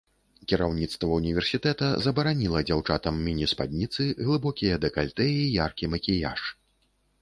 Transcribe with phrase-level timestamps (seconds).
[0.53, 6.41] Кіраўніцтва ўніверсітэта забараніла дзяўчатам міні-спадніцы, глыбокія дэкальтэ і яркі макіяж.